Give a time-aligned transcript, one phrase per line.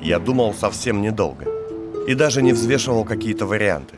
[0.00, 1.46] Я думал совсем недолго.
[2.06, 3.96] И даже не взвешивал какие-то варианты.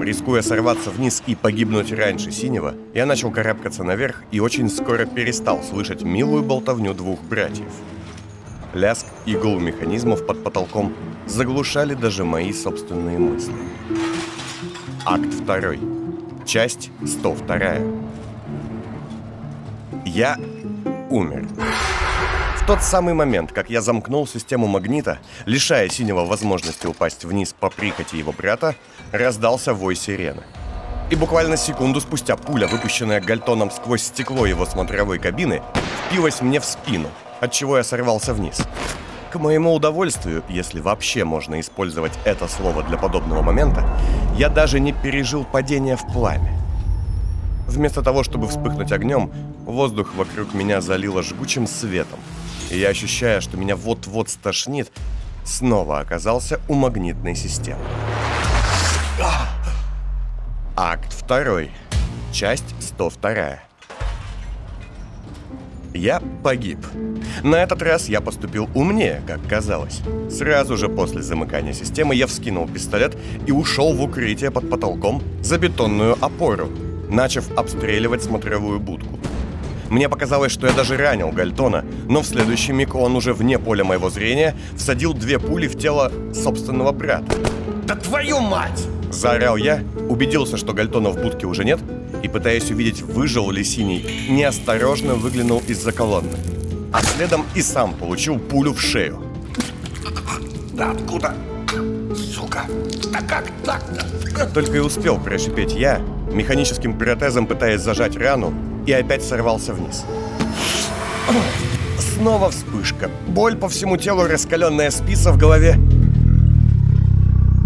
[0.00, 5.62] Рискуя сорваться вниз и погибнуть раньше синего, я начал карабкаться наверх и очень скоро перестал
[5.62, 7.72] слышать милую болтовню двух братьев.
[8.74, 10.92] Ляск игл механизмов под потолком
[11.26, 13.54] заглушали даже мои собственные мысли.
[15.04, 16.44] Акт 2.
[16.46, 17.58] Часть 102.
[20.04, 20.36] Я
[21.10, 21.48] умер.
[22.60, 27.70] В тот самый момент, как я замкнул систему магнита, лишая синего возможности упасть вниз по
[27.70, 28.76] прихоти его брата,
[29.10, 30.42] раздался вой сирены.
[31.10, 35.62] И буквально секунду спустя пуля, выпущенная Гальтоном сквозь стекло его смотровой кабины,
[36.06, 37.08] впилась мне в спину,
[37.40, 38.62] от чего я сорвался вниз.
[39.32, 43.84] К моему удовольствию, если вообще можно использовать это слово для подобного момента,
[44.36, 46.56] я даже не пережил падение в пламя.
[47.66, 49.32] Вместо того, чтобы вспыхнуть огнем,
[49.64, 52.20] воздух вокруг меня залило жгучим светом,
[52.70, 54.90] и я, ощущая, что меня вот-вот стошнит,
[55.44, 57.80] снова оказался у магнитной системы.
[60.76, 61.62] Акт 2.
[62.32, 63.58] Часть 102.
[65.92, 66.78] Я погиб.
[67.42, 70.00] На этот раз я поступил умнее, как казалось.
[70.30, 73.16] Сразу же после замыкания системы я вскинул пистолет
[73.46, 76.68] и ушел в укрытие под потолком за бетонную опору,
[77.08, 79.18] начав обстреливать смотровую будку.
[79.90, 83.84] Мне показалось, что я даже ранил Гальтона, но в следующий миг он уже вне поля
[83.84, 87.26] моего зрения всадил две пули в тело собственного брата.
[87.86, 91.80] «Да твою мать!» Заорал я, убедился, что Гальтона в будке уже нет,
[92.22, 96.38] и, пытаясь увидеть, выжил ли синий, неосторожно выглянул из-за колонны.
[96.92, 99.20] А следом и сам получил пулю в шею.
[100.72, 101.34] «Да откуда?
[102.14, 102.64] Сука!
[103.12, 104.06] Да как так-то?»
[104.54, 105.98] Только и успел прошипеть я,
[106.32, 108.54] механическим протезом пытаясь зажать рану,
[108.90, 110.04] и опять сорвался вниз.
[111.98, 113.08] Снова вспышка.
[113.28, 115.76] Боль по всему телу, раскаленная спица в голове.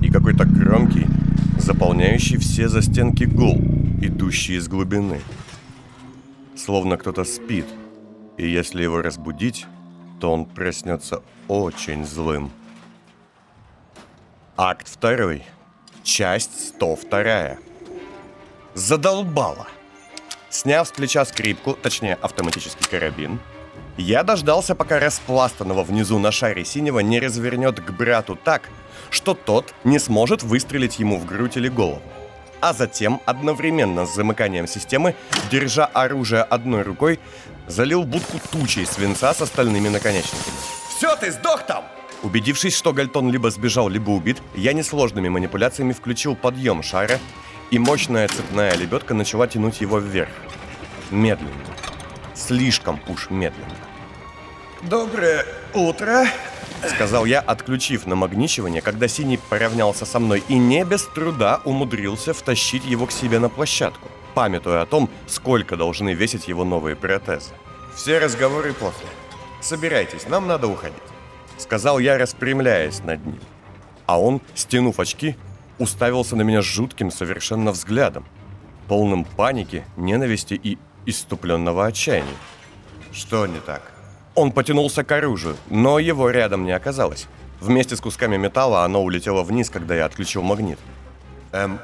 [0.02, 1.06] И какой-то громкий,
[1.58, 3.56] заполняющий все застенки гул,
[4.02, 5.20] идущий из глубины.
[6.57, 7.67] Словно кто-то спит,
[8.36, 9.67] и если его разбудить,
[10.20, 12.51] то он проснется очень злым.
[14.58, 15.42] Акт второй.
[16.02, 17.57] Часть 102.
[18.74, 19.67] Задолбало.
[20.55, 23.41] Сняв с плеча скрипку, точнее автоматический карабин,
[23.97, 28.70] я дождался, пока распластанного внизу на шаре синего не развернет к брату так,
[29.11, 32.01] что тот не сможет выстрелить ему в грудь или голову.
[32.61, 35.17] А затем, одновременно с замыканием системы,
[35.51, 37.19] держа оружие одной рукой,
[37.67, 40.55] залил будку тучей свинца с остальными наконечниками.
[40.97, 41.85] Все, ты сдох там!
[42.23, 47.19] Убедившись, что Гальтон либо сбежал, либо убит, я несложными манипуляциями включил подъем шара,
[47.70, 50.30] и мощная цепная лебедка начала тянуть его вверх.
[51.11, 51.52] Медленно.
[52.35, 53.77] Слишком уж медленно.
[54.83, 56.27] Доброе утро.
[56.89, 62.85] Сказал я, отключив намагничивание, когда Синий поравнялся со мной и не без труда умудрился втащить
[62.85, 67.52] его к себе на площадку, памятуя о том, сколько должны весить его новые протезы.
[67.95, 69.07] «Все разговоры после.
[69.61, 70.98] Собирайтесь, нам надо уходить»,—
[71.58, 73.41] сказал я, распрямляясь над ним.
[74.07, 75.36] А он, стянув очки,
[75.79, 78.24] уставился на меня жутким совершенно взглядом,
[78.89, 82.36] полным паники, ненависти и иступленного отчаяния.
[83.12, 83.83] «Что не так?»
[84.34, 87.27] Он потянулся к оружию, но его рядом не оказалось.
[87.61, 90.79] Вместе с кусками металла оно улетело вниз, когда я отключил магнит.
[91.52, 91.79] Эм,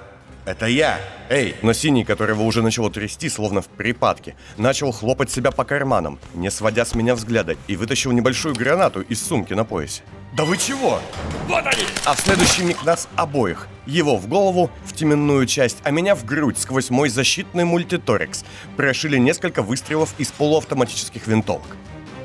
[0.44, 0.98] это я.
[1.28, 6.18] Эй, но синий, которого уже начало трясти, словно в припадке, начал хлопать себя по карманам,
[6.34, 10.02] не сводя с меня взгляда, и вытащил небольшую гранату из сумки на поясе.
[10.32, 11.00] Да вы чего?
[11.48, 11.82] Вот они!
[12.04, 13.66] А в следующий миг нас обоих.
[13.84, 18.44] Его в голову, в теменную часть, а меня в грудь сквозь мой защитный мультиторекс.
[18.76, 21.76] Прошили несколько выстрелов из полуавтоматических винтовок.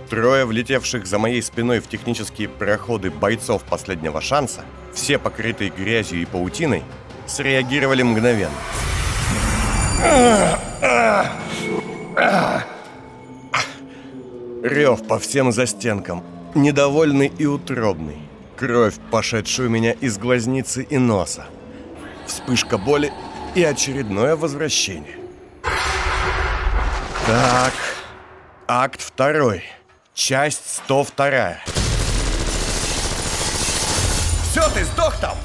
[0.09, 4.61] Трое влетевших за моей спиной в технические проходы бойцов последнего шанса,
[4.93, 6.83] все покрытые грязью и паутиной,
[7.25, 8.53] среагировали мгновенно.
[14.61, 16.23] Рев по всем застенкам,
[16.55, 18.17] недовольный и утробный.
[18.55, 21.45] Кровь, пошедшую у меня из глазницы и носа.
[22.25, 23.11] Вспышка боли
[23.53, 25.17] и очередное возвращение.
[27.25, 27.73] Так,
[28.67, 29.63] акт второй.
[30.13, 31.57] Часть 102.
[34.49, 35.35] Все, ты сдох там!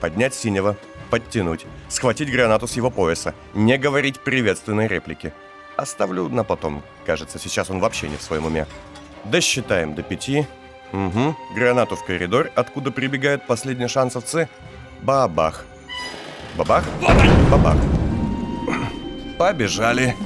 [0.00, 0.76] Поднять синего,
[1.10, 5.34] подтянуть, схватить гранату с его пояса, не говорить приветственной реплики.
[5.76, 6.82] Оставлю на потом.
[7.04, 8.66] Кажется, сейчас он вообще не в своем уме.
[9.24, 10.46] Досчитаем до пяти.
[10.92, 11.36] Угу.
[11.54, 14.48] Гранату в коридор, откуда прибегают последние шансовцы.
[15.02, 15.64] Бабах.
[16.56, 16.84] Бабах?
[17.50, 17.76] Бабах.
[19.38, 20.16] Побежали.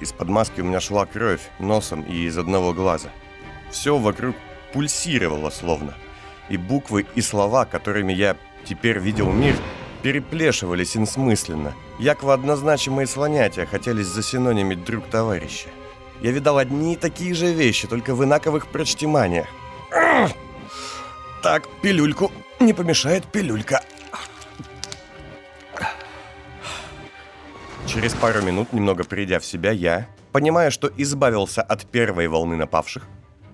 [0.00, 3.08] Из-под маски у меня шла кровь носом и из одного глаза.
[3.70, 4.36] Все вокруг
[4.72, 5.94] пульсировало словно.
[6.48, 9.56] И буквы и слова, которыми я теперь видел мир,
[10.02, 15.68] переплешивались инсмысленно, як в однозначимые слонятия хотелись за синонимить друг товарища.
[16.20, 19.46] Я видал одни и такие же вещи, только в инаковых прочтиманиях.
[21.42, 22.32] Так, пилюльку.
[22.60, 23.82] Не помешает пилюлька.
[27.86, 33.06] Через пару минут, немного придя в себя, я, понимая, что избавился от первой волны напавших,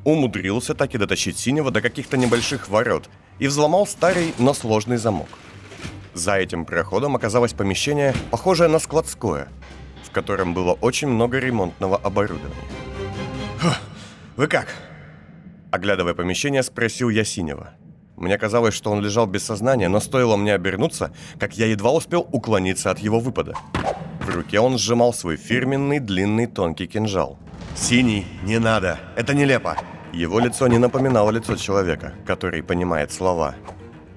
[0.04, 5.28] умудрился так и дотащить синего до каких-то небольших ворот и взломал старый, но сложный замок.
[6.14, 9.48] За этим проходом оказалось помещение, похожее на складское,
[10.10, 12.54] в котором было очень много ремонтного оборудования.
[14.36, 14.68] «Вы как?»
[15.70, 17.74] Оглядывая помещение, спросил я Синего.
[18.16, 22.26] Мне казалось, что он лежал без сознания, но стоило мне обернуться, как я едва успел
[22.32, 23.54] уклониться от его выпада.
[24.20, 27.38] В руке он сжимал свой фирменный длинный тонкий кинжал.
[27.76, 28.98] «Синий, не надо!
[29.16, 29.76] Это нелепо!»
[30.12, 33.54] Его лицо не напоминало лицо человека, который понимает слова.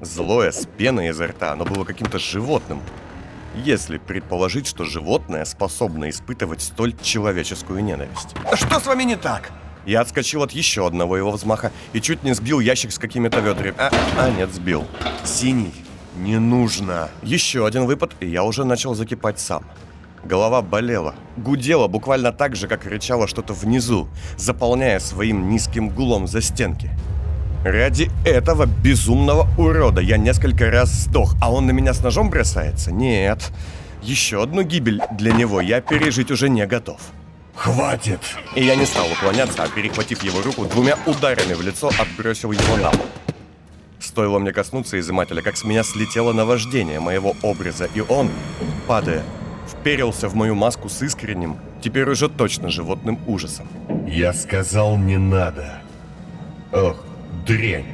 [0.01, 2.81] Злое, с пеной изо рта, оно было каким-то животным.
[3.56, 8.36] Если предположить, что животное способно испытывать столь человеческую ненависть.
[8.54, 9.52] Что с вами не так?
[9.86, 13.76] Я отскочил от еще одного его взмаха и чуть не сбил ящик с какими-то ведрами.
[13.78, 14.86] А, а нет, сбил.
[15.24, 15.74] Синий.
[16.16, 17.10] Не нужно.
[17.22, 19.66] Еще один выпад, и я уже начал закипать сам.
[20.24, 24.08] Голова болела, гудела буквально так же, как рычало что-то внизу,
[24.38, 26.92] заполняя своим низким гулом за стенки.
[27.63, 32.92] Ради этого безумного урода я несколько раз сдох, а он на меня с ножом бросается?
[32.92, 33.51] Нет.
[34.01, 37.00] Еще одну гибель для него я пережить уже не готов.
[37.56, 38.19] Хватит!
[38.56, 42.75] И я не стал уклоняться, а перехватив его руку, двумя ударами в лицо отбросил его
[42.75, 43.06] на пол.
[43.98, 48.30] Стоило мне коснуться изымателя, как с меня слетело наваждение моего образа, и он,
[48.88, 49.24] падая,
[49.69, 53.69] вперился в мою маску с искренним, теперь уже точно животным ужасом.
[54.06, 55.81] Я сказал не надо.
[56.74, 56.98] Ох,
[57.45, 57.86] дрянь.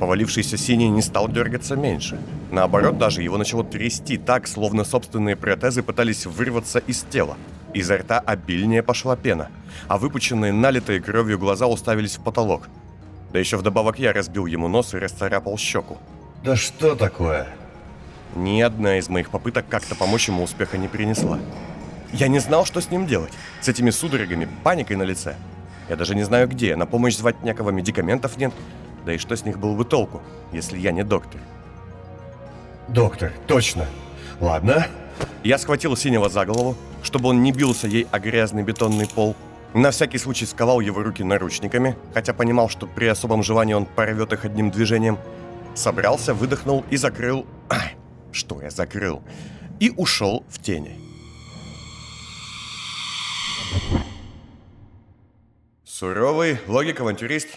[0.00, 2.18] Повалившийся синий не стал дергаться меньше.
[2.50, 7.36] Наоборот, даже его начало трясти так, словно собственные протезы пытались вырваться из тела.
[7.72, 9.48] Изо рта обильнее пошла пена,
[9.88, 12.68] а выпученные, налитые кровью глаза уставились в потолок.
[13.32, 15.98] Да еще вдобавок я разбил ему нос и расцарапал щеку.
[16.44, 17.46] Да что такое?
[18.34, 21.38] Ни одна из моих попыток как-то помочь ему успеха не принесла.
[22.12, 23.32] Я не знал, что с ним делать.
[23.60, 25.36] С этими судорогами, паникой на лице.
[25.88, 28.52] Я даже не знаю где, на помощь звать некого медикаментов нет.
[29.04, 30.22] Да и что с них было бы толку,
[30.52, 31.40] если я не доктор?
[32.88, 33.86] Доктор, точно.
[34.40, 34.86] Ладно.
[35.44, 39.36] Я схватил синего за голову, чтобы он не бился ей о грязный бетонный пол.
[39.74, 44.32] На всякий случай сковал его руки наручниками, хотя понимал, что при особом желании он порвет
[44.32, 45.18] их одним движением.
[45.74, 47.46] Собрался, выдохнул и закрыл...
[47.70, 47.96] Ай,
[48.30, 49.22] что я закрыл?
[49.80, 50.98] И ушел в тени.
[55.84, 57.48] Суровый логик-авантюрист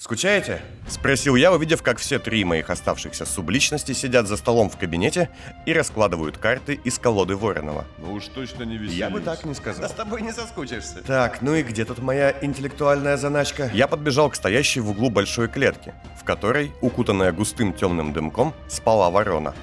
[0.00, 5.28] «Скучаете?»– спросил я, увидев, как все три моих оставшихся субличности сидят за столом в кабинете
[5.66, 7.84] и раскладывают карты из колоды Воронова.
[7.98, 8.98] Ну уж точно не веселись.
[8.98, 9.82] Я бы так не сказал.
[9.82, 11.02] Да с тобой не соскучишься.
[11.06, 13.70] Так, ну и где тут моя интеллектуальная заначка?
[13.74, 19.10] Я подбежал к стоящей в углу большой клетке, в которой, укутанная густым темным дымком, спала
[19.10, 19.54] ворона.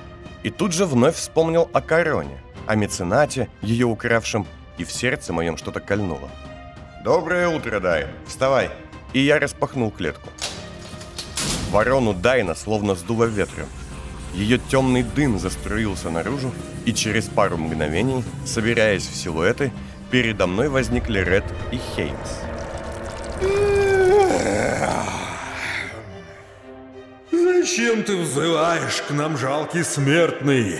[0.44, 2.38] И тут же вновь вспомнил о короне,
[2.68, 4.46] о меценате, ее укравшем,
[4.78, 6.30] и в сердце моем что-то кольнуло.
[7.04, 8.06] «Доброе утро, Дай.
[8.28, 8.70] Вставай!»
[9.14, 10.30] И я распахнул клетку.
[11.72, 13.68] Ворону Дайна словно сдуло ветром.
[14.34, 16.52] Ее темный дым заструился наружу,
[16.86, 19.72] и через пару мгновений, собираясь в силуэты,
[20.12, 22.30] передо мной возникли Ред и Хеймс.
[27.32, 30.80] Зачем ты взываешь к нам, жалкий смертный?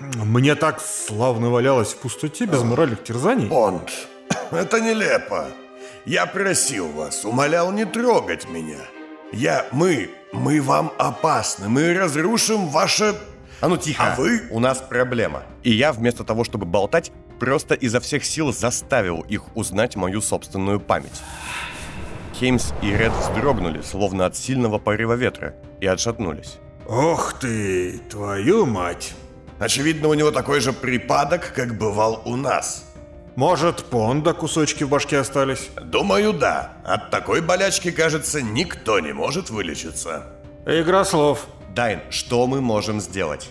[0.00, 3.46] Мне так славно валялось в пустоте без моральных терзаний.
[3.46, 3.90] Бонд,
[4.50, 5.46] это нелепо.
[6.06, 8.78] Я просил вас, умолял не трогать меня.
[9.32, 13.14] Я, мы, мы вам опасны, мы разрушим ваше...
[13.60, 14.42] А ну тихо, А вы?
[14.50, 15.44] у нас проблема.
[15.62, 20.78] И я вместо того, чтобы болтать, просто изо всех сил заставил их узнать мою собственную
[20.78, 21.22] память.
[22.34, 26.58] Хеймс и Ред вздрогнули, словно от сильного порыва ветра, и отшатнулись.
[26.86, 29.14] Ох ты, твою мать.
[29.58, 32.92] Очевидно, у него такой же припадок, как бывал у нас.
[33.36, 35.70] Может, понда кусочки в башке остались?
[35.82, 36.74] Думаю, да.
[36.84, 40.26] От такой болячки, кажется, никто не может вылечиться.
[40.66, 41.46] Игра слов.
[41.74, 43.50] Дайн, что мы можем сделать?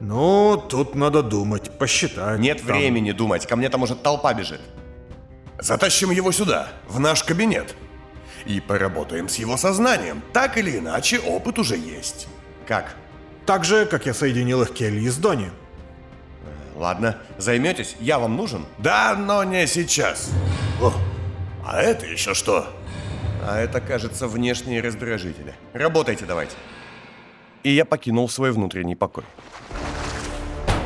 [0.00, 2.40] Ну, тут надо думать, посчитать.
[2.40, 2.68] Нет там.
[2.68, 4.62] времени думать, ко мне там уже толпа бежит.
[5.58, 7.74] Затащим его сюда, в наш кабинет.
[8.46, 10.22] И поработаем с его сознанием.
[10.32, 12.26] Так или иначе, опыт уже есть.
[12.66, 12.96] Как?
[13.44, 15.50] Так же, как я соединил их Келли с Дони.
[16.80, 17.94] Ладно, займетесь?
[18.00, 18.64] Я вам нужен?
[18.78, 20.30] Да, но не сейчас.
[20.80, 20.90] О,
[21.62, 22.66] а это еще что?
[23.46, 25.54] А это, кажется, внешние раздражители.
[25.74, 26.54] Работайте давайте.
[27.64, 29.24] И я покинул свой внутренний покой.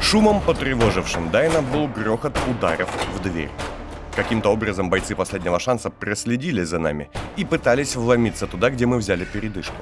[0.01, 3.51] Шумом, потревожившим Дайна, был грохот ударов в дверь.
[4.17, 9.25] Каким-то образом бойцы последнего шанса проследили за нами и пытались вломиться туда, где мы взяли
[9.25, 9.77] передышку.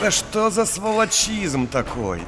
[0.00, 2.22] Да что за сволочизм такой?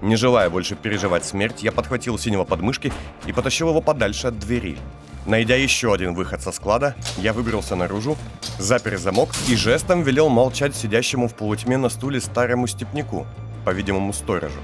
[0.00, 2.92] Не желая больше переживать смерть, я подхватил синего подмышки
[3.26, 4.78] и потащил его подальше от двери.
[5.26, 8.16] Найдя еще один выход со склада, я выбрался наружу,
[8.58, 13.26] запер замок и жестом велел молчать сидящему в полутьме на стуле старому степняку,
[13.64, 14.60] по-видимому, сторожу.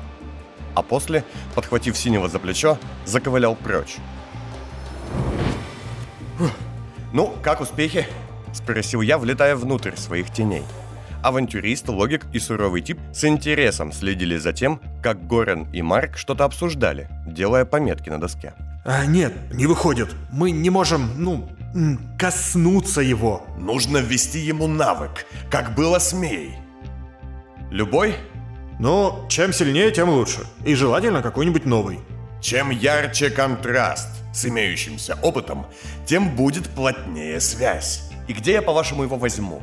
[0.75, 1.25] А после,
[1.55, 3.97] подхватив синего за плечо, заковылял прочь.
[7.13, 8.07] «Ну, как успехи?»–
[8.53, 10.65] спросил я, влетая внутрь своих теней.
[11.23, 16.45] Авантюрист, логик и суровый тип с интересом следили за тем, как Горен и Марк что-то
[16.45, 18.55] обсуждали, делая пометки на доске.
[18.85, 20.15] А, нет, не выходит.
[20.31, 21.49] Мы не можем, ну,
[22.19, 23.45] коснуться его.
[23.59, 26.55] Нужно ввести ему навык, как было с Мей.
[27.71, 28.15] Любой?
[28.79, 30.47] Ну, чем сильнее, тем лучше.
[30.65, 31.99] И желательно какой-нибудь новый.
[32.41, 35.67] Чем ярче контраст с имеющимся опытом,
[36.05, 38.11] тем будет плотнее связь.
[38.29, 39.63] И где я, по-вашему, его возьму?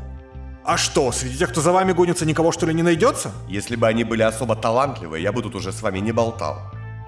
[0.66, 3.32] А что, среди тех, кто за вами гонится, никого что ли не найдется?
[3.50, 6.62] Если бы они были особо талантливы, я бы тут уже с вами не болтал.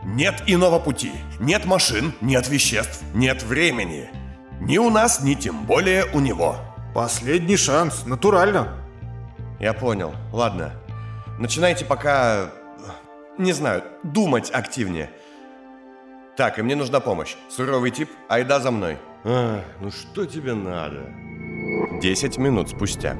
[0.04, 1.14] Нет иного пути.
[1.40, 4.10] Нет машин, нет веществ, нет времени.
[4.60, 6.58] Ни у нас, ни тем более у него.
[6.94, 8.74] Последний шанс, натурально.
[9.60, 10.14] Я понял.
[10.34, 10.74] Ладно.
[11.40, 12.52] Начинайте пока...
[13.38, 15.10] Не знаю, думать активнее.
[16.38, 17.36] Так, и мне нужна помощь.
[17.50, 18.98] Суровый тип, айда за мной.
[19.24, 21.10] А, ну что тебе надо?
[22.02, 23.18] Десять минут спустя.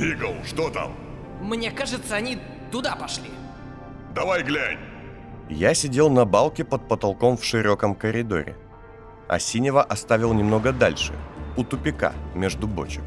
[0.00, 0.94] Игл, что там?
[1.40, 2.38] Мне кажется, они
[2.70, 3.30] туда пошли.
[4.14, 4.78] Давай глянь.
[5.48, 8.56] Я сидел на балке под потолком в широком коридоре,
[9.28, 11.12] а синего оставил немного дальше,
[11.56, 13.04] у тупика между бочек.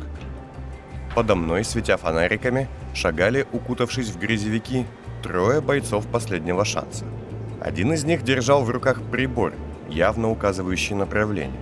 [1.16, 4.86] Подо мной, светя фонариками, шагали, укутавшись в грязевики,
[5.24, 7.06] трое бойцов последнего шанса.
[7.62, 9.54] Один из них держал в руках прибор,
[9.90, 11.62] явно указывающий направление.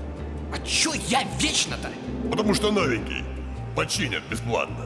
[0.51, 1.89] А чё я вечно-то?
[2.29, 3.23] Потому что новенький.
[3.75, 4.85] Починят бесплатно.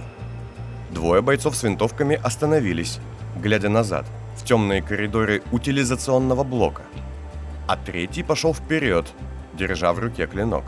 [0.90, 3.00] Двое бойцов с винтовками остановились,
[3.36, 6.84] глядя назад, в темные коридоры утилизационного блока.
[7.68, 9.06] А третий пошел вперед,
[9.54, 10.66] держа в руке клинок.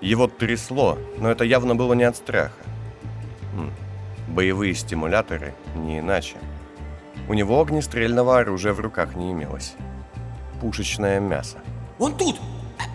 [0.00, 2.52] Его трясло, но это явно было не от страха.
[3.54, 3.70] Хм.
[4.28, 6.36] Боевые стимуляторы не иначе.
[7.28, 9.74] У него огнестрельного оружия в руках не имелось.
[10.60, 11.58] Пушечное мясо.
[11.98, 12.36] Он тут!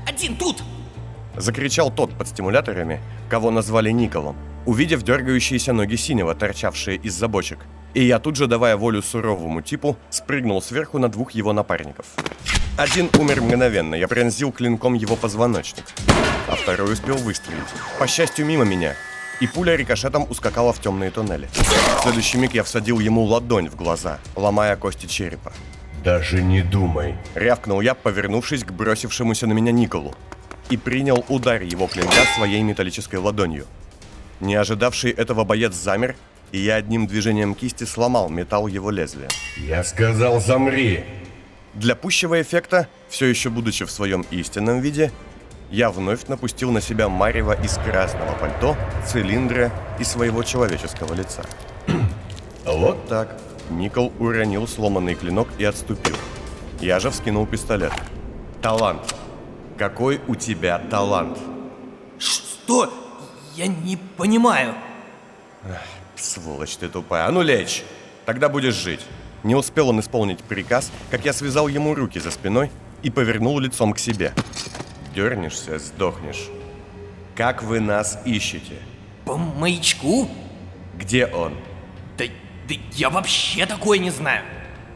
[0.08, 0.64] Один тут!
[1.36, 7.60] Закричал тот под стимуляторами, кого назвали Николом, увидев дергающиеся ноги синего, торчавшие из-за бочек.
[7.94, 12.06] И я тут же, давая волю суровому типу, спрыгнул сверху на двух его напарников.
[12.76, 15.86] Один умер мгновенно, я пронзил клинком его позвоночник,
[16.48, 17.60] а второй успел выстрелить.
[18.00, 18.96] По счастью, мимо меня,
[19.40, 21.48] и пуля рикошетом ускакала в темные туннели.
[21.54, 25.54] В следующий миг я всадил ему ладонь в глаза, ломая кости черепа.
[26.04, 30.16] «Даже не думай!» Рявкнул я, повернувшись к бросившемуся на меня Николу,
[30.70, 33.68] и принял удар его клинка своей металлической ладонью.
[34.40, 36.16] Не ожидавший этого боец замер,
[36.52, 39.30] и я одним движением кисти сломал металл его лезвия.
[39.58, 41.04] «Я сказал, замри!»
[41.74, 45.12] Для пущего эффекта, все еще будучи в своем истинном виде,
[45.72, 51.44] я вновь напустил на себя марево из красного пальто, цилиндра и своего человеческого лица.
[52.66, 53.38] Вот так.
[53.70, 56.16] Никол уронил сломанный клинок и отступил.
[56.80, 57.92] Я же вскинул пистолет.
[58.62, 59.16] Талант.
[59.78, 61.38] Какой у тебя талант?
[62.20, 63.03] Что?
[63.56, 64.74] Я не понимаю.
[65.64, 65.82] Эх,
[66.16, 67.28] сволочь ты тупая.
[67.28, 67.84] А ну лечь.
[68.26, 69.02] Тогда будешь жить.
[69.44, 72.72] Не успел он исполнить приказ, как я связал ему руки за спиной
[73.04, 74.34] и повернул лицом к себе.
[75.14, 76.50] Дернешься, сдохнешь.
[77.36, 78.80] Как вы нас ищете?
[79.26, 80.30] По маячку?
[80.98, 81.54] Где он?
[82.18, 82.26] Да,
[82.68, 84.44] да я вообще такое не знаю.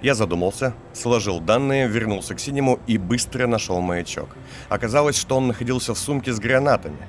[0.02, 4.30] Я задумался, сложил данные, вернулся к синему и быстро нашел маячок.
[4.70, 7.08] Оказалось, что он находился в сумке с гранатами,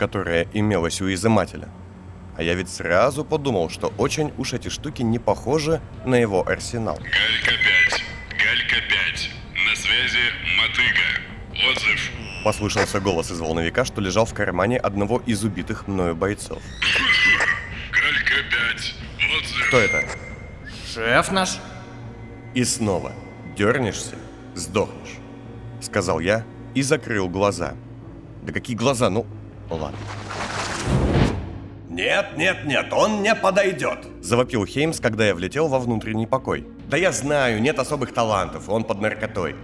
[0.00, 1.68] которая имелась у изымателя.
[2.34, 6.96] А я ведь сразу подумал, что очень уж эти штуки не похожи на его арсенал.
[6.96, 7.52] Галька
[7.90, 8.02] 5.
[8.30, 9.30] Галька 5.
[9.66, 10.24] На связи
[10.56, 11.70] Мотыга.
[11.70, 12.10] Отзыв.
[12.42, 16.62] Послышался голос из волновика, что лежал в кармане одного из убитых мною бойцов.
[17.92, 18.42] Галька
[18.72, 18.94] 5.
[19.38, 19.68] Отзыв.
[19.68, 20.04] Кто это?
[20.94, 21.58] Шеф наш?
[22.54, 23.12] И снова.
[23.54, 24.16] Дернешься,
[24.54, 25.18] сдохнешь.
[25.82, 27.74] Сказал я и закрыл глаза.
[28.42, 29.10] Да какие глаза?
[29.10, 29.26] Ну,
[29.76, 29.98] ладно.
[31.88, 33.98] Нет, нет, нет, он не подойдет.
[34.22, 36.66] Завопил Хеймс, когда я влетел во внутренний покой.
[36.88, 39.56] Да я знаю, нет особых талантов, он под наркотой.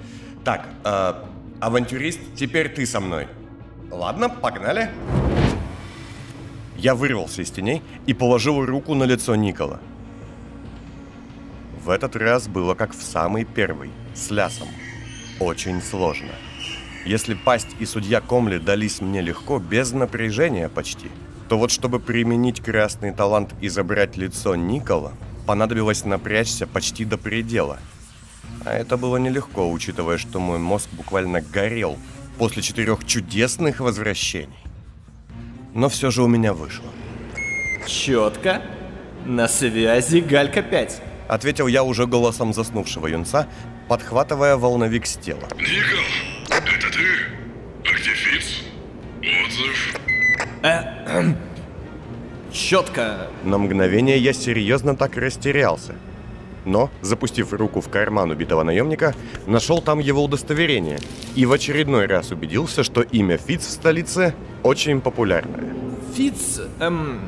[0.44, 1.14] Так, э,
[1.60, 3.28] авантюрист, теперь ты со мной.
[3.90, 4.90] Ладно, погнали.
[6.76, 9.80] Я вырвался из теней и положил руку на лицо Никола.
[11.84, 14.68] В этот раз было как в самый первый, с лясом.
[15.38, 16.32] Очень сложно.
[17.06, 21.08] Если пасть и судья Комли дались мне легко, без напряжения почти,
[21.48, 25.12] то вот чтобы применить красный талант и забрать лицо Никола,
[25.46, 27.78] понадобилось напрячься почти до предела.
[28.64, 31.96] А это было нелегко, учитывая, что мой мозг буквально горел
[32.38, 34.58] после четырех чудесных возвращений.
[35.74, 36.90] Но все же у меня вышло.
[37.86, 38.62] Четко.
[39.24, 41.02] На связи Галька 5.
[41.28, 43.46] Ответил я уже голосом заснувшего юнца,
[43.88, 45.48] подхватывая волновик с тела.
[45.56, 46.35] Никол,
[52.52, 53.28] Четко.
[53.44, 55.94] На мгновение я серьезно так растерялся.
[56.64, 59.14] Но, запустив руку в карман убитого наемника,
[59.46, 60.98] нашел там его удостоверение
[61.36, 65.74] и в очередной раз убедился, что имя Фиц в столице очень популярное.
[66.16, 67.20] Фиц, эм,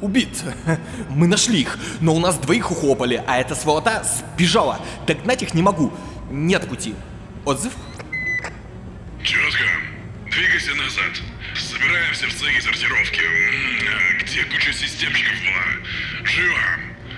[0.00, 0.42] убит.
[1.10, 4.78] Мы нашли их, но у нас двоих ухлопали, а эта сволота сбежала.
[5.06, 5.92] Догнать их не могу.
[6.30, 6.94] Нет пути.
[7.44, 7.74] Отзыв?
[9.22, 9.64] Четко.
[10.30, 11.37] Двигайся назад.
[11.78, 13.20] Собираемся в цеге сортировки.
[13.20, 16.26] А Где куча системщиков была?
[16.26, 16.58] Живо.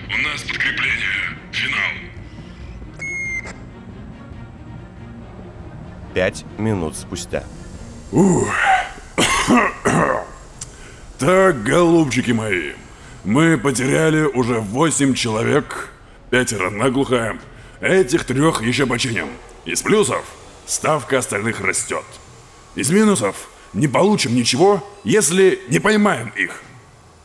[0.09, 1.39] У нас подкрепление.
[1.51, 1.93] Финал.
[6.13, 7.45] Пять минут спустя.
[11.19, 12.73] Так, голубчики мои,
[13.25, 15.89] мы потеряли уже восемь человек,
[16.29, 17.39] пятеро наглухо,
[17.81, 19.31] этих трех еще починим.
[19.65, 20.25] Из плюсов
[20.67, 22.05] ставка остальных растет.
[22.75, 26.63] Из минусов не получим ничего, если не поймаем их.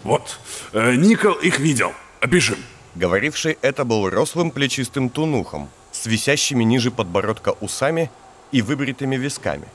[0.04, 0.40] Вот,
[0.74, 2.58] э, Никол их видел, опишем.
[2.96, 8.10] Говоривший это был рослым плечистым тунухом, с висящими ниже подбородка усами
[8.52, 9.68] и выбритыми висками.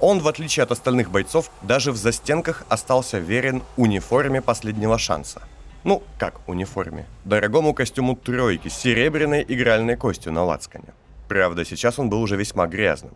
[0.00, 5.42] Он, в отличие от остальных бойцов, даже в застенках остался верен униформе последнего шанса.
[5.84, 7.06] Ну, как униформе?
[7.24, 10.92] Дорогому костюму тройки с серебряной игральной костью на лацкане.
[11.28, 13.12] Правда, сейчас он был уже весьма грязным.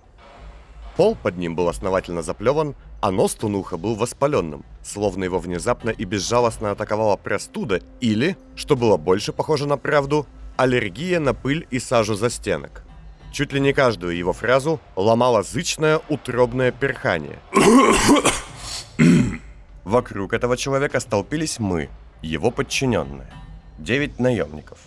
[0.96, 6.04] Пол под ним был основательно заплеван, а нос Тунуха был воспаленным, словно его внезапно и
[6.04, 10.26] безжалостно атаковала простуда или, что было больше похоже на правду,
[10.56, 12.84] аллергия на пыль и сажу за стенок.
[13.32, 17.40] Чуть ли не каждую его фразу ломало зычное утробное перхание.
[19.82, 21.90] Вокруг этого человека столпились мы,
[22.22, 23.30] его подчиненные.
[23.78, 24.78] Девять наемников.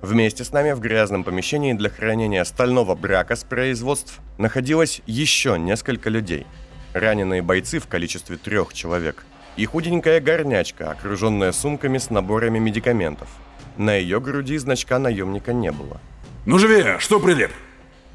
[0.00, 6.08] Вместе с нами в грязном помещении для хранения стального брака с производств находилось еще несколько
[6.08, 6.46] людей.
[6.92, 9.24] Раненые бойцы в количестве трех человек
[9.56, 13.28] и худенькая горнячка, окруженная сумками с наборами медикаментов.
[13.76, 16.00] На ее груди значка наемника не было.
[16.46, 17.50] Ну живее, что прилип?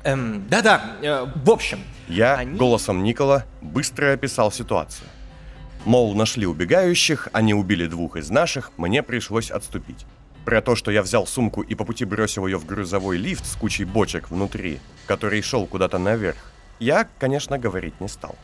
[0.06, 1.80] Эм, да-да, э, в общем.
[2.08, 5.08] Я они- голосом Никола быстро описал ситуацию.
[5.86, 10.06] Мол, нашли убегающих, они убили двух из наших, мне пришлось отступить.
[10.45, 13.56] Про то, что я взял сумку и по пути бросил ее в грузовой лифт с
[13.56, 16.38] кучей бочек внутри, который шел куда-то наверх,
[16.79, 18.36] я, конечно, говорить не стал.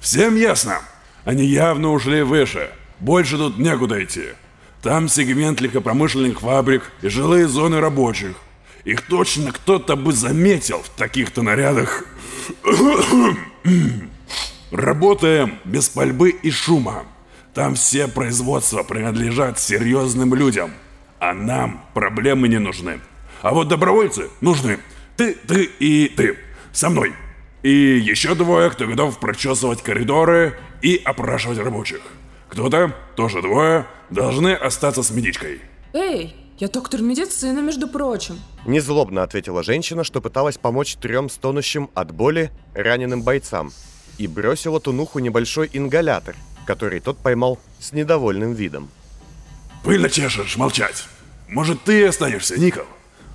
[0.00, 0.80] Всем ясно?
[1.24, 2.70] Они явно ушли выше.
[2.98, 4.30] Больше тут некуда идти.
[4.82, 8.36] Там сегмент легкопромышленных фабрик и жилые зоны рабочих.
[8.84, 12.04] Их точно кто-то бы заметил в таких-то нарядах.
[14.70, 17.04] Работаем без пальбы и шума.
[17.60, 20.70] Там все производства принадлежат серьезным людям.
[21.18, 23.00] А нам проблемы не нужны.
[23.42, 24.78] А вот добровольцы нужны.
[25.18, 26.38] Ты, ты и ты.
[26.72, 27.12] Со мной.
[27.62, 32.00] И еще двое, кто готов прочесывать коридоры и опрашивать рабочих.
[32.48, 35.60] Кто-то, тоже двое, должны остаться с медичкой.
[35.92, 38.40] Эй, я доктор медицины, между прочим.
[38.64, 43.70] Незлобно ответила женщина, что пыталась помочь трем стонущим от боли раненым бойцам,
[44.16, 46.36] и бросила Тунуху небольшой ингалятор,
[46.70, 48.90] который тот поймал с недовольным видом.
[49.82, 51.04] Пыльно чешешь, молчать.
[51.48, 52.84] Может, ты останешься, Никол?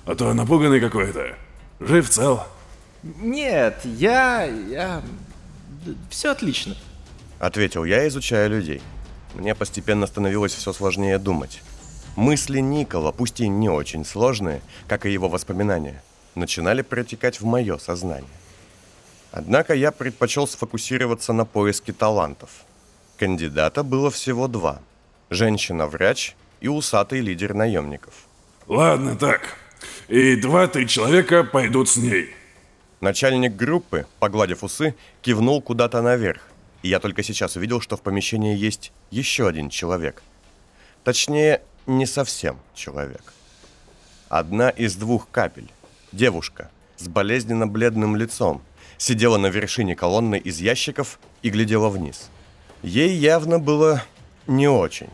[0.06, 1.36] А то напуганный какой-то.
[1.78, 2.44] Жив цел.
[3.02, 4.44] Нет, я...
[4.44, 5.02] я...
[6.08, 6.76] Все отлично.
[7.38, 8.80] Ответил я, изучая людей.
[9.34, 11.62] Мне постепенно становилось все сложнее думать.
[12.16, 16.02] Мысли Никола, пусть и не очень сложные, как и его воспоминания,
[16.34, 18.38] начинали протекать в мое сознание.
[19.30, 22.48] Однако я предпочел сфокусироваться на поиске талантов.
[23.18, 24.80] Кандидата было всего два.
[25.30, 28.14] Женщина-врач и усатый лидер наемников.
[28.66, 29.56] Ладно, так.
[30.08, 32.34] И два-три человека пойдут с ней.
[33.00, 36.42] Начальник группы, погладив усы, кивнул куда-то наверх.
[36.82, 40.22] И я только сейчас увидел, что в помещении есть еще один человек.
[41.04, 43.32] Точнее, не совсем человек.
[44.28, 45.70] Одна из двух капель.
[46.12, 48.62] Девушка с болезненно бледным лицом,
[48.98, 52.30] сидела на вершине колонны из ящиков и глядела вниз.
[52.86, 54.04] Ей явно было
[54.46, 55.08] не очень.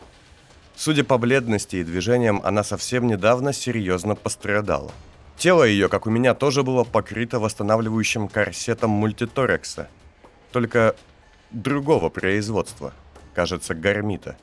[0.75, 4.91] Судя по бледности и движениям, она совсем недавно серьезно пострадала.
[5.37, 9.87] Тело ее, как у меня, тоже было покрыто восстанавливающим корсетом мультиторекса.
[10.51, 10.95] Только
[11.49, 12.93] другого производства.
[13.33, 14.37] Кажется, гармита.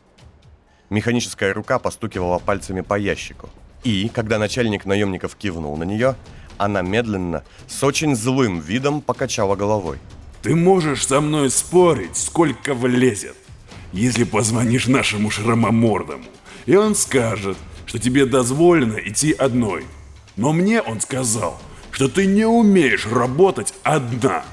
[0.89, 3.49] Механическая рука постукивала пальцами по ящику.
[3.85, 6.17] И, когда начальник наемников кивнул на нее,
[6.59, 10.01] она медленно, с очень злым видом покачала головой.
[10.43, 13.37] Ты можешь со мной спорить, сколько влезет.
[13.93, 16.25] Если позвонишь нашему шрамомордому,
[16.67, 19.85] и он скажет, что тебе дозволено идти одной.
[20.37, 24.45] Но мне он сказал, что ты не умеешь работать одна,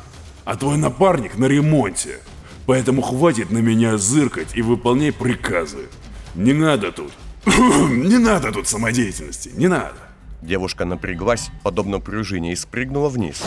[0.43, 2.19] а твой напарник на ремонте.
[2.65, 5.87] Поэтому хватит на меня зыркать и выполняй приказы.
[6.35, 7.13] Не надо тут.
[7.45, 9.95] не надо тут самодеятельности, не надо.
[10.41, 13.41] Девушка напряглась, подобно пружине, и спрыгнула вниз.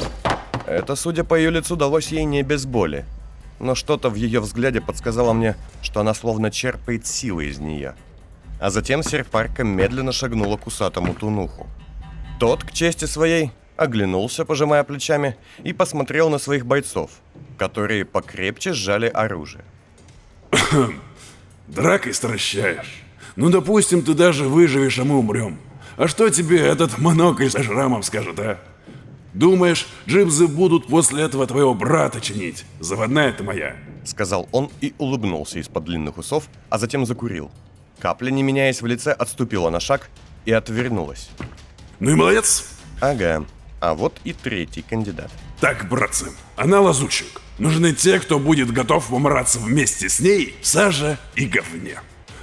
[0.71, 3.05] Это, судя по ее лицу, далось ей не без боли.
[3.59, 7.95] Но что-то в ее взгляде подсказало мне, что она словно черпает силы из нее.
[8.61, 11.67] А затем серпарка медленно шагнула к усатому тунуху.
[12.39, 17.11] Тот, к чести своей, оглянулся, пожимая плечами, и посмотрел на своих бойцов,
[17.59, 19.65] которые покрепче сжали оружие.
[21.67, 23.03] Дракой стращаешь.
[23.35, 25.59] Ну, допустим, ты даже выживешь, а мы умрем.
[25.97, 28.59] А что тебе этот монокль со шрамом скажет, а?
[29.33, 32.65] Думаешь, джипсы будут после этого твоего брата чинить?
[32.81, 33.77] Заводная ты моя.
[34.05, 37.51] Сказал он и улыбнулся из-под длинных усов, а затем закурил.
[38.01, 40.11] Капля, не меняясь в лице, отступила на шаг
[40.47, 41.31] и отвернулась.
[42.01, 42.67] Ну и молодец.
[43.01, 43.45] Ага.
[43.81, 45.31] А вот и третий кандидат.
[45.61, 47.41] Так, братцы, она лазучик.
[47.59, 52.01] Нужны те, кто будет готов помраться вместе с ней в саже и говне.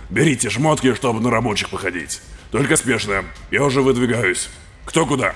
[0.10, 2.22] Берите шмотки, чтобы на рабочих походить.
[2.52, 4.50] Только спешно, я уже выдвигаюсь.
[4.86, 5.34] Кто куда?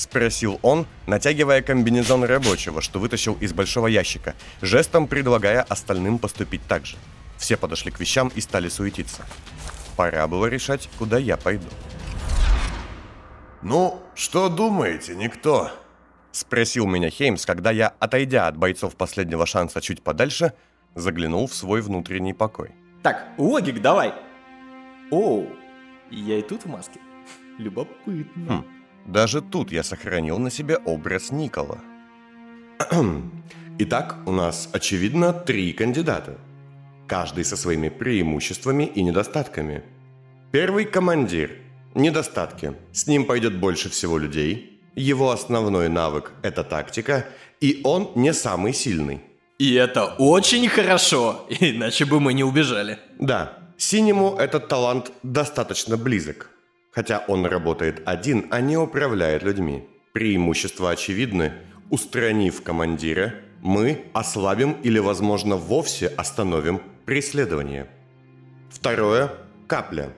[0.00, 6.86] Спросил он, натягивая комбинезон рабочего, что вытащил из большого ящика, жестом предлагая остальным поступить так
[6.86, 6.96] же.
[7.36, 9.26] Все подошли к вещам и стали суетиться.
[9.98, 11.66] Пора было решать, куда я пойду.
[13.60, 15.70] Ну, что думаете, никто?
[16.32, 20.54] Спросил меня Хеймс, когда я, отойдя от бойцов последнего шанса чуть подальше,
[20.94, 22.70] заглянул в свой внутренний покой.
[23.02, 24.14] Так, логик давай.
[25.10, 25.44] О,
[26.10, 27.00] я и тут в маске.
[27.58, 28.64] Любопытно.
[28.64, 31.78] Хм, даже тут я сохранил на себе образ Никола.
[33.78, 36.38] Итак, у нас, очевидно, три кандидата.
[37.06, 39.82] Каждый со своими преимуществами и недостатками.
[40.52, 41.50] Первый– командир.
[41.94, 42.74] Недостатки.
[42.92, 44.80] С ним пойдет больше всего людей.
[44.94, 47.26] Его основной навык– это тактика.
[47.60, 49.22] И он не самый сильный.
[49.58, 52.98] И это очень хорошо, иначе бы мы не убежали.
[53.18, 56.50] Да, синему этот талант достаточно близок.
[56.90, 59.88] Хотя он работает один, а не управляет людьми.
[60.12, 61.52] Преимущества очевидны.
[61.88, 67.86] Устранив командира, мы ослабим или, возможно, вовсе остановим преследование.
[68.70, 69.32] Второе–
[69.66, 70.10] капля.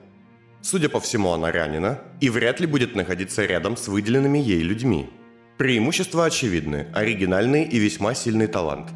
[0.61, 5.09] Судя по всему, она ранена и вряд ли будет находиться рядом с выделенными ей людьми.
[5.57, 8.89] Преимущества очевидны, оригинальный и весьма сильный талант.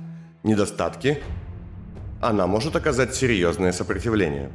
[0.44, 1.22] Недостатки–
[2.22, 4.50] она может оказать серьезное сопротивление.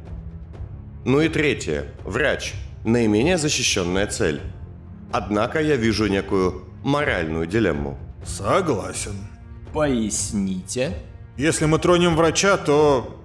[1.05, 2.53] Ну и третье– врач–
[2.83, 4.41] наименее защищенная цель.
[5.11, 7.97] Однако я вижу некую моральную дилемму.
[8.25, 9.15] Согласен.
[9.73, 10.97] Поясните.
[11.37, 13.19] Если мы тронем врача, то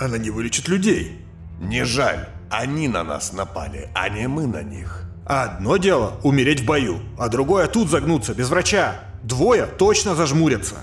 [0.00, 1.20] она не вылечит людей.
[1.60, 5.04] Не жаль, они на нас напали, а не мы на них.
[5.26, 9.00] Одно дело умереть в бою, а другое тут загнуться без врача.
[9.22, 10.76] Двое точно зажмурятся.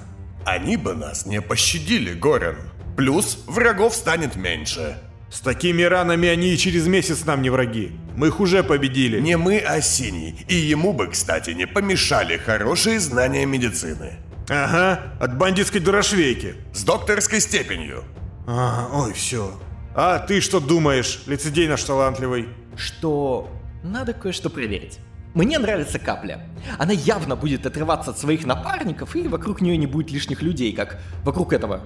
[0.46, 2.58] Они бы нас не пощадили, Горен.
[2.98, 4.98] Плюс врагов станет меньше.
[5.32, 7.94] С такими ранами они и через месяц нам не враги.
[8.18, 9.22] Мы их уже победили.
[9.22, 10.46] Не мы, а Синий.
[10.50, 14.18] И ему бы, кстати, не помешали хорошие знания медицины.
[14.50, 16.56] Ага, от бандитской дурошвейки.
[16.74, 18.04] С докторской степенью.
[18.46, 19.58] А, ой, все.
[19.96, 22.50] А ты что думаешь, лицедей наш талантливый?
[22.76, 23.50] Что
[23.84, 25.00] надо кое-что проверить.
[25.34, 26.46] Мне нравится капля.
[26.78, 31.00] Она явно будет отрываться от своих напарников, и вокруг нее не будет лишних людей, как
[31.24, 31.80] вокруг этого,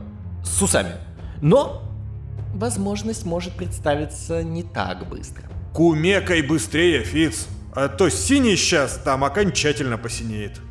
[0.44, 0.94] с усами.
[1.44, 1.95] Но
[2.56, 5.44] возможность может представиться не так быстро.
[5.74, 10.62] Кумекай быстрее, Фиц, а то синий сейчас там окончательно посинеет.